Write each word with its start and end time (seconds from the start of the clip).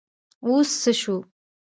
اوس 0.45 0.69
څه 0.81 0.91
شو؟ 1.01 1.17